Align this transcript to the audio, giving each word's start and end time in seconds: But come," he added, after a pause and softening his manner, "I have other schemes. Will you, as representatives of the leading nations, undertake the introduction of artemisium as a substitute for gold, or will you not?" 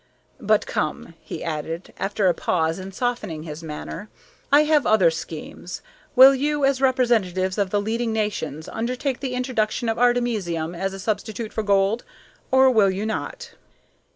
But 0.39 0.65
come," 0.65 1.13
he 1.21 1.43
added, 1.43 1.93
after 1.99 2.25
a 2.25 2.33
pause 2.33 2.79
and 2.79 2.91
softening 2.91 3.43
his 3.43 3.61
manner, 3.61 4.09
"I 4.51 4.63
have 4.63 4.87
other 4.87 5.11
schemes. 5.11 5.83
Will 6.15 6.33
you, 6.33 6.65
as 6.65 6.81
representatives 6.81 7.59
of 7.59 7.69
the 7.69 7.79
leading 7.79 8.11
nations, 8.11 8.67
undertake 8.67 9.19
the 9.19 9.35
introduction 9.35 9.87
of 9.89 9.99
artemisium 9.99 10.73
as 10.73 10.93
a 10.95 10.99
substitute 10.99 11.53
for 11.53 11.61
gold, 11.61 12.03
or 12.49 12.71
will 12.71 12.89
you 12.89 13.05
not?" 13.05 13.51